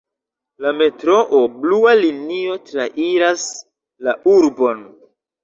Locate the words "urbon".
4.35-4.83